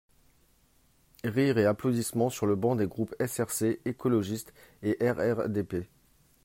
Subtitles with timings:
[1.23, 5.75] (Rires et applaudissements sur les bancs des groupes SRC, écologiste et RRDP.